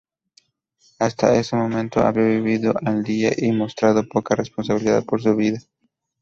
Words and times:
Hasta 0.97 1.35
ese 1.35 1.55
momento 1.55 1.99
había 1.99 2.23
vivido 2.23 2.73
al 2.85 3.03
día 3.03 3.29
y 3.37 3.51
mostrado 3.51 4.03
poca 4.07 4.33
responsabilidad 4.35 5.05
por 5.05 5.21
su 5.21 5.35
vida. 5.35 5.59